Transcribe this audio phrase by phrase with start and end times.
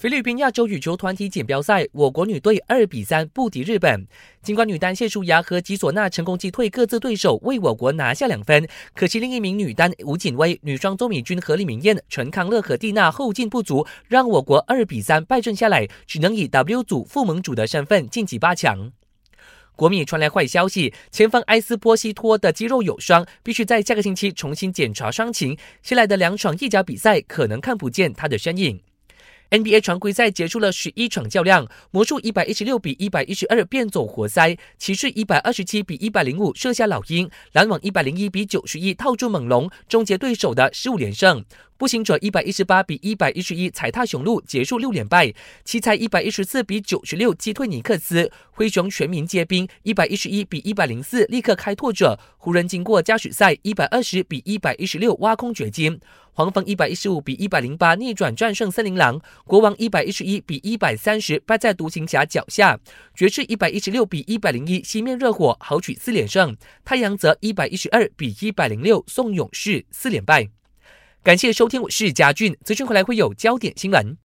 [0.00, 4.06] 菲律宾亚洲羽球团体锦标赛，我国女队二比三不敌日本。
[4.42, 18.90] 尽管女单谢淑雅和吉索娜成功击退各自对手，为我国拿下两分，可惜另一名女单吴锦薇、女双周敏君和李明艳、陈康乐和蒂娜后劲不足，让我国二比三败阵下来，只能以 W 组副盟主的身份晋级八强。
[19.76, 25.54] 国米传来坏消息，前锋埃斯波西托的肌肉有伤，必须在下个星期重新检查伤情。
[25.82, 28.80] 接下来的两场意甲比赛可能看不见他的身影。
[29.50, 41.44] NBA 常规赛结束了十一场较量，魔术一百一十六比一百一十二变走活塞，骑士一百二十七比一百零五射下老鹰，篮网一百零一比九十一套住猛龙，终结对手的十五连胜。
[41.80, 45.32] 步行者一百一十八比一百一十一踩踏雄鹿，结束六连败。
[45.64, 48.30] 奇才一百一十四比九十六击退尼克斯。
[48.50, 52.20] 灰熊全民皆兵一百一十一比一百零四立刻开拓者。
[52.36, 55.98] 湖人经过加时赛一百二十比一百一十六挖空掘金。
[56.34, 59.18] 黄蜂一百一十五比一百零八逆转战胜森林狼。
[59.46, 62.78] 国王一百一十一比一百三十败在独行侠脚下。
[63.14, 66.54] 爵士一百一十六比一百零一熄灭热火，豪取四连胜。
[66.84, 70.50] 太阳则一百一十二比一百零六送勇士四连败。
[71.22, 74.16] 感谢收听，我是嘉俊，资讯回来会有焦点新闻。